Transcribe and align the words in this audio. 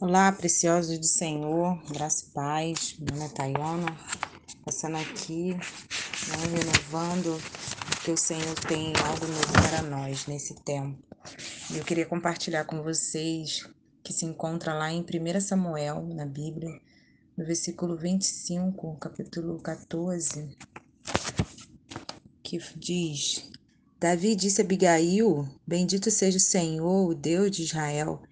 Olá, 0.00 0.30
preciosos 0.30 0.96
do 0.96 1.06
Senhor, 1.06 1.76
graça 1.90 2.24
e 2.24 2.30
paz. 2.32 2.94
Meu 3.00 3.16
nome 3.18 3.84
é 3.84 4.64
passando 4.64 4.96
aqui, 4.96 5.54
né, 5.54 5.60
renovando 6.56 7.36
que 8.04 8.12
o 8.12 8.16
Senhor 8.16 8.54
tem 8.68 8.92
algo 8.94 9.26
novo 9.26 9.52
para 9.54 9.82
nós 9.82 10.28
nesse 10.28 10.54
tempo. 10.54 11.02
Eu 11.74 11.82
queria 11.82 12.06
compartilhar 12.06 12.64
com 12.64 12.80
vocês 12.80 13.68
que 14.04 14.12
se 14.12 14.24
encontra 14.24 14.72
lá 14.72 14.92
em 14.92 15.00
1 15.00 15.40
Samuel, 15.40 16.06
na 16.14 16.24
Bíblia, 16.24 16.80
no 17.36 17.44
versículo 17.44 17.96
25, 17.96 18.98
capítulo 19.00 19.58
14, 19.58 20.56
que 22.44 22.60
diz: 22.76 23.50
Davi 23.98 24.36
disse 24.36 24.60
a 24.60 24.64
Abigail: 24.64 25.48
Bendito 25.66 26.08
seja 26.08 26.36
o 26.36 26.40
Senhor, 26.40 27.10
o 27.10 27.16
Deus 27.16 27.50
de 27.50 27.64
Israel 27.64 28.22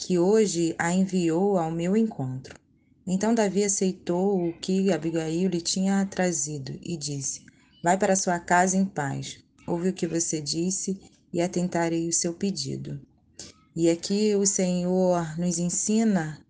que 0.00 0.18
hoje 0.18 0.74
a 0.78 0.94
enviou 0.94 1.58
ao 1.58 1.70
meu 1.70 1.94
encontro. 1.94 2.58
Então 3.06 3.34
Davi 3.34 3.64
aceitou 3.64 4.48
o 4.48 4.52
que 4.54 4.90
Abigail 4.90 5.50
lhe 5.50 5.60
tinha 5.60 6.06
trazido 6.06 6.78
e 6.82 6.96
disse: 6.96 7.44
Vai 7.84 7.98
para 7.98 8.16
sua 8.16 8.38
casa 8.38 8.78
em 8.78 8.84
paz. 8.84 9.38
Ouve 9.66 9.90
o 9.90 9.92
que 9.92 10.06
você 10.06 10.40
disse 10.40 10.98
e 11.32 11.42
atentarei 11.42 12.08
o 12.08 12.12
seu 12.14 12.32
pedido. 12.32 12.98
E 13.76 13.90
aqui 13.90 14.34
o 14.34 14.46
Senhor 14.46 15.38
nos 15.38 15.58
ensina, 15.58 16.40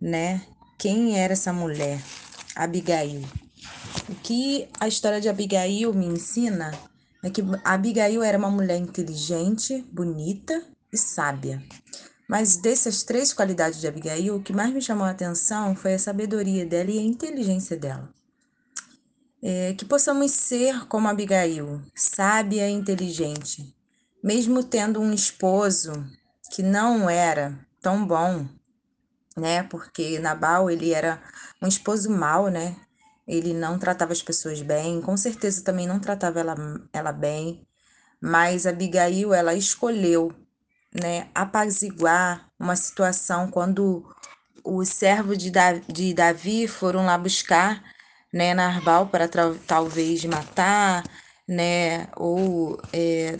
né, 0.00 0.46
quem 0.78 1.18
era 1.18 1.32
essa 1.32 1.52
mulher, 1.52 2.00
Abigail. 2.54 3.22
O 4.08 4.14
que 4.22 4.68
a 4.78 4.86
história 4.86 5.20
de 5.20 5.28
Abigail 5.28 5.92
me 5.92 6.06
ensina 6.06 6.70
é 7.24 7.28
que 7.28 7.42
Abigail 7.64 8.22
era 8.22 8.38
uma 8.38 8.50
mulher 8.50 8.78
inteligente, 8.78 9.84
bonita 9.92 10.64
e 10.92 10.96
sábia. 10.96 11.60
Mas 12.34 12.56
dessas 12.56 13.04
três 13.04 13.32
qualidades 13.32 13.80
de 13.80 13.86
Abigail, 13.86 14.34
o 14.34 14.42
que 14.42 14.52
mais 14.52 14.74
me 14.74 14.82
chamou 14.82 15.06
a 15.06 15.10
atenção 15.10 15.76
foi 15.76 15.94
a 15.94 15.98
sabedoria 16.00 16.66
dela 16.66 16.90
e 16.90 16.98
a 16.98 17.00
inteligência 17.00 17.76
dela. 17.76 18.12
É, 19.40 19.72
que 19.74 19.84
possamos 19.84 20.32
ser 20.32 20.88
como 20.88 21.06
Abigail, 21.06 21.80
sábia 21.94 22.68
e 22.68 22.72
inteligente, 22.72 23.72
mesmo 24.20 24.64
tendo 24.64 25.00
um 25.00 25.12
esposo 25.12 25.92
que 26.50 26.60
não 26.60 27.08
era 27.08 27.56
tão 27.80 28.04
bom, 28.04 28.48
né? 29.36 29.62
Porque 29.62 30.18
Nabal 30.18 30.68
ele 30.68 30.92
era 30.92 31.22
um 31.62 31.68
esposo 31.68 32.10
mau, 32.10 32.48
né? 32.48 32.74
Ele 33.28 33.54
não 33.54 33.78
tratava 33.78 34.12
as 34.12 34.22
pessoas 34.22 34.60
bem, 34.60 35.00
com 35.00 35.16
certeza 35.16 35.62
também 35.62 35.86
não 35.86 36.00
tratava 36.00 36.40
ela, 36.40 36.56
ela 36.92 37.12
bem, 37.12 37.64
mas 38.20 38.66
Abigail 38.66 39.32
ela 39.32 39.54
escolheu 39.54 40.34
né, 40.94 41.26
apaziguar 41.34 42.48
uma 42.58 42.76
situação 42.76 43.50
quando 43.50 44.04
os 44.64 44.88
servos 44.88 45.36
de 45.38 46.14
Davi 46.14 46.66
foram 46.66 47.04
lá 47.04 47.18
buscar 47.18 47.82
né, 48.32 48.54
Narbal 48.54 49.06
para 49.06 49.28
talvez 49.66 50.24
matar, 50.24 51.04
né, 51.46 52.08
ou 52.16 52.80
é, 52.92 53.38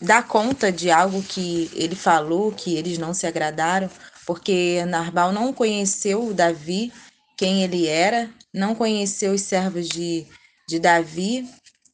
dar 0.00 0.26
conta 0.26 0.72
de 0.72 0.90
algo 0.90 1.22
que 1.22 1.70
ele 1.74 1.94
falou 1.94 2.50
que 2.50 2.74
eles 2.74 2.98
não 2.98 3.12
se 3.12 3.26
agradaram, 3.26 3.90
porque 4.26 4.84
Narbal 4.86 5.32
não 5.32 5.52
conheceu 5.52 6.34
Davi, 6.34 6.92
quem 7.36 7.62
ele 7.62 7.86
era, 7.86 8.28
não 8.52 8.74
conheceu 8.74 9.32
os 9.32 9.42
servos 9.42 9.88
de, 9.88 10.26
de 10.68 10.78
Davi 10.78 11.48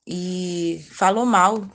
e 0.07 0.85
falou 0.91 1.27
mal 1.27 1.69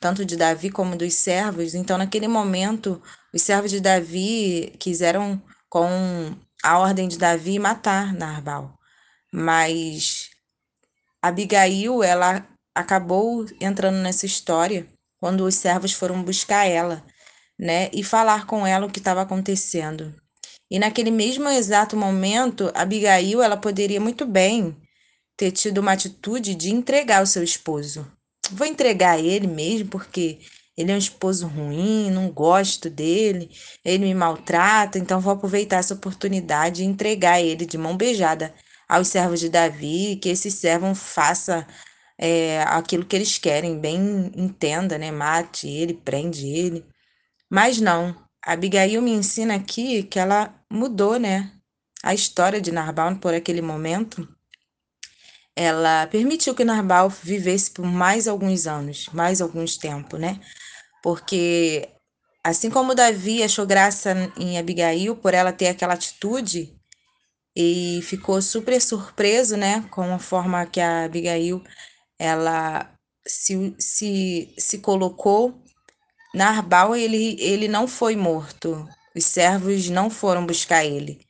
tanto 0.00 0.24
de 0.24 0.36
Davi 0.36 0.70
como 0.70 0.96
dos 0.96 1.14
servos. 1.14 1.74
Então, 1.74 1.98
naquele 1.98 2.28
momento, 2.28 3.02
os 3.32 3.42
servos 3.42 3.70
de 3.70 3.80
Davi 3.80 4.74
quiseram, 4.78 5.42
com 5.68 5.88
a 6.62 6.78
ordem 6.78 7.08
de 7.08 7.18
Davi, 7.18 7.58
matar 7.58 8.12
Narbal. 8.14 8.78
Mas 9.32 10.30
Abigail, 11.22 12.02
ela 12.02 12.46
acabou 12.74 13.44
entrando 13.60 13.96
nessa 13.96 14.24
história 14.24 14.88
quando 15.20 15.44
os 15.44 15.56
servos 15.56 15.92
foram 15.92 16.22
buscar 16.22 16.64
ela, 16.64 17.04
né, 17.58 17.90
e 17.92 18.04
falar 18.04 18.46
com 18.46 18.64
ela 18.64 18.86
o 18.86 18.90
que 18.90 19.00
estava 19.00 19.20
acontecendo. 19.22 20.14
E 20.70 20.78
naquele 20.78 21.10
mesmo 21.10 21.48
exato 21.48 21.96
momento, 21.96 22.70
Abigail, 22.74 23.42
ela 23.42 23.56
poderia 23.56 24.00
muito 24.00 24.24
bem 24.24 24.76
ter 25.36 25.50
tido 25.50 25.78
uma 25.78 25.92
atitude 25.92 26.54
de 26.54 26.70
entregar 26.70 27.22
o 27.22 27.26
seu 27.26 27.42
esposo, 27.42 28.10
vou 28.52 28.66
entregar 28.66 29.18
ele 29.18 29.46
mesmo, 29.46 29.88
porque 29.88 30.38
ele 30.76 30.92
é 30.92 30.94
um 30.94 30.98
esposo 30.98 31.46
ruim, 31.46 32.10
não 32.10 32.30
gosto 32.30 32.88
dele, 32.88 33.50
ele 33.84 34.04
me 34.04 34.14
maltrata, 34.14 34.98
então 34.98 35.20
vou 35.20 35.32
aproveitar 35.32 35.78
essa 35.78 35.94
oportunidade 35.94 36.82
e 36.82 36.86
entregar 36.86 37.40
ele 37.40 37.66
de 37.66 37.76
mão 37.76 37.96
beijada 37.96 38.54
aos 38.88 39.08
servos 39.08 39.40
de 39.40 39.48
Davi, 39.48 40.16
que 40.22 40.28
esses 40.28 40.54
servos 40.54 40.98
façam 40.98 41.66
é, 42.16 42.62
aquilo 42.62 43.04
que 43.04 43.16
eles 43.16 43.38
querem, 43.38 43.78
bem 43.78 44.32
entenda, 44.36 44.98
né? 44.98 45.10
Mate 45.10 45.68
ele, 45.68 45.94
prende 45.94 46.46
ele. 46.46 46.84
Mas 47.50 47.80
não, 47.80 48.16
Abigail 48.42 49.02
me 49.02 49.10
ensina 49.12 49.56
aqui 49.56 50.02
que 50.04 50.18
ela 50.18 50.54
mudou, 50.70 51.18
né? 51.18 51.52
A 52.02 52.14
história 52.14 52.60
de 52.60 52.72
Narbal 52.72 53.16
por 53.16 53.34
aquele 53.34 53.60
momento 53.62 54.28
ela 55.58 56.06
permitiu 56.06 56.54
que 56.54 56.64
Narbal 56.64 57.10
vivesse 57.10 57.68
por 57.72 57.84
mais 57.84 58.28
alguns 58.28 58.68
anos, 58.68 59.08
mais 59.12 59.40
alguns 59.40 59.76
tempo, 59.76 60.16
né? 60.16 60.38
Porque 61.02 61.88
assim 62.44 62.70
como 62.70 62.94
Davi 62.94 63.42
achou 63.42 63.66
graça 63.66 64.14
em 64.36 64.56
Abigail 64.56 65.16
por 65.16 65.34
ela 65.34 65.52
ter 65.52 65.66
aquela 65.66 65.94
atitude 65.94 66.72
e 67.56 67.98
ficou 68.04 68.40
super 68.40 68.80
surpreso, 68.80 69.56
né, 69.56 69.84
com 69.90 70.14
a 70.14 70.18
forma 70.20 70.64
que 70.64 70.80
a 70.80 71.04
Abigail 71.06 71.60
ela 72.16 72.88
se, 73.26 73.74
se, 73.80 74.54
se 74.56 74.78
colocou, 74.78 75.60
Narbal 76.32 76.94
ele, 76.94 77.36
ele 77.40 77.66
não 77.66 77.88
foi 77.88 78.14
morto, 78.14 78.88
os 79.16 79.24
servos 79.24 79.88
não 79.90 80.08
foram 80.08 80.46
buscar 80.46 80.84
ele. 80.84 81.20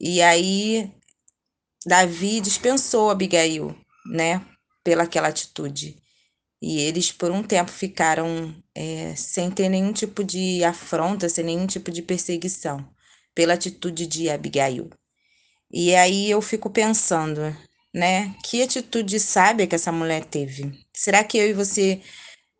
E 0.00 0.22
aí 0.22 0.92
Davi 1.88 2.38
dispensou 2.40 3.08
Abigail, 3.08 3.74
né, 4.04 4.44
pela 4.84 5.04
aquela 5.04 5.28
atitude. 5.28 5.96
E 6.60 6.80
eles, 6.80 7.10
por 7.10 7.30
um 7.30 7.42
tempo, 7.42 7.70
ficaram 7.70 8.54
é, 8.74 9.14
sem 9.16 9.50
ter 9.50 9.70
nenhum 9.70 9.92
tipo 9.92 10.22
de 10.22 10.62
afronta, 10.64 11.30
sem 11.30 11.44
nenhum 11.44 11.66
tipo 11.66 11.90
de 11.90 12.02
perseguição, 12.02 12.86
pela 13.34 13.54
atitude 13.54 14.06
de 14.06 14.28
Abigail. 14.28 14.90
E 15.72 15.94
aí 15.94 16.30
eu 16.30 16.42
fico 16.42 16.68
pensando, 16.68 17.56
né, 17.94 18.34
que 18.44 18.62
atitude 18.62 19.18
sábia 19.18 19.66
que 19.66 19.74
essa 19.74 19.90
mulher 19.90 20.26
teve? 20.26 20.78
Será 20.92 21.24
que 21.24 21.38
eu 21.38 21.48
e 21.48 21.54
você, 21.54 22.02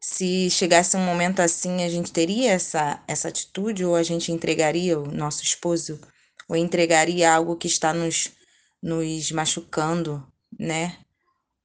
se 0.00 0.48
chegasse 0.48 0.96
um 0.96 1.04
momento 1.04 1.40
assim, 1.40 1.82
a 1.82 1.88
gente 1.90 2.12
teria 2.12 2.52
essa, 2.52 3.02
essa 3.06 3.28
atitude? 3.28 3.84
Ou 3.84 3.94
a 3.94 4.02
gente 4.02 4.32
entregaria 4.32 4.98
o 4.98 5.10
nosso 5.12 5.42
esposo? 5.42 6.00
Ou 6.48 6.56
entregaria 6.56 7.30
algo 7.30 7.56
que 7.56 7.66
está 7.66 7.92
nos 7.92 8.37
nos 8.82 9.32
machucando, 9.32 10.26
né? 10.58 10.96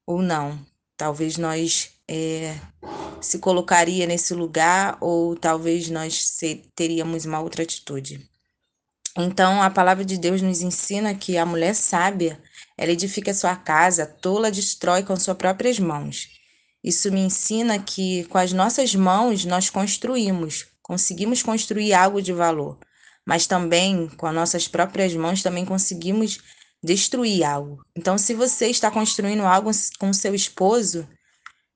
Ou 0.06 0.22
não. 0.22 0.58
Talvez 0.96 1.36
nós 1.36 1.90
é, 2.08 2.58
se 3.20 3.38
colocaria 3.38 4.06
nesse 4.06 4.34
lugar 4.34 4.96
ou 5.00 5.34
talvez 5.36 5.88
nós 5.88 6.38
teríamos 6.74 7.24
uma 7.24 7.40
outra 7.40 7.62
atitude. 7.62 8.28
Então, 9.16 9.62
a 9.62 9.70
palavra 9.70 10.04
de 10.04 10.18
Deus 10.18 10.42
nos 10.42 10.60
ensina 10.60 11.14
que 11.14 11.38
a 11.38 11.46
mulher 11.46 11.74
sábia, 11.74 12.40
ela 12.76 12.90
edifica 12.90 13.32
sua 13.32 13.54
casa, 13.54 14.06
tola 14.06 14.50
destrói 14.50 15.04
com 15.04 15.14
suas 15.16 15.36
próprias 15.36 15.78
mãos. 15.78 16.28
Isso 16.82 17.10
me 17.12 17.20
ensina 17.20 17.78
que 17.78 18.24
com 18.24 18.38
as 18.38 18.52
nossas 18.52 18.94
mãos 18.94 19.44
nós 19.44 19.70
construímos, 19.70 20.66
conseguimos 20.82 21.42
construir 21.42 21.94
algo 21.94 22.20
de 22.20 22.32
valor, 22.32 22.78
mas 23.24 23.46
também 23.46 24.08
com 24.16 24.26
as 24.26 24.34
nossas 24.34 24.68
próprias 24.68 25.14
mãos 25.14 25.42
também 25.42 25.64
conseguimos 25.64 26.40
destruir 26.84 27.42
algo. 27.42 27.82
Então, 27.96 28.18
se 28.18 28.34
você 28.34 28.66
está 28.68 28.90
construindo 28.90 29.42
algo 29.42 29.70
com 29.98 30.12
seu 30.12 30.34
esposo, 30.34 31.08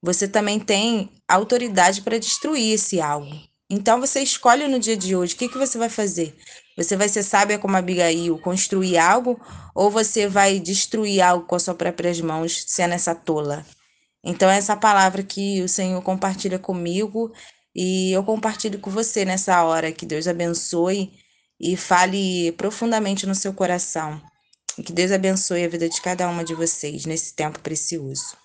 você 0.03 0.29
também 0.29 0.61
tem 0.61 1.11
autoridade 1.27 2.03
para 2.03 2.19
destruir 2.19 2.75
esse 2.75 3.01
algo. 3.01 3.35
Então, 3.71 4.01
você 4.01 4.21
escolhe 4.21 4.69
no 4.69 4.79
dia 4.79 4.97
de 4.97 5.17
hoje 5.17 5.35
o 5.35 5.39
que, 5.39 5.49
que 5.49 5.57
você 5.57 5.79
vai 5.79 5.89
fazer. 5.89 6.37
Você 6.77 6.95
vai 6.95 7.09
ser 7.09 7.23
sábia 7.23 7.59
como 7.59 7.77
Abigail, 7.77 8.39
construir 8.39 8.99
algo, 8.99 9.41
ou 9.75 9.91
você 9.91 10.29
vai 10.29 10.61
destruir 10.61 11.23
algo 11.23 11.47
com 11.47 11.57
as 11.57 11.63
suas 11.63 11.77
próprias 11.77 12.21
mãos, 12.21 12.65
sendo 12.67 12.93
essa 12.93 13.15
tola? 13.15 13.67
Então, 14.23 14.51
essa 14.51 14.77
palavra 14.77 15.23
que 15.23 15.63
o 15.63 15.69
Senhor 15.69 16.03
compartilha 16.03 16.59
comigo 16.59 17.33
e 17.75 18.13
eu 18.13 18.23
compartilho 18.23 18.79
com 18.79 18.91
você 18.91 19.25
nessa 19.25 19.63
hora. 19.65 19.91
Que 19.91 20.05
Deus 20.05 20.29
abençoe 20.29 21.13
e 21.59 21.77
fale 21.77 22.53
profundamente 22.53 23.27
no 23.27 23.35
seu 23.35 23.55
coração. 23.55 24.21
E 24.79 24.83
que 24.83 24.93
Deus 24.93 25.13
abençoe 25.13 25.65
a 25.65 25.69
vida 25.69 25.89
de 25.89 26.01
cada 26.01 26.29
uma 26.29 26.45
de 26.45 26.55
vocês 26.55 27.05
nesse 27.05 27.35
tempo 27.35 27.59
precioso. 27.61 28.39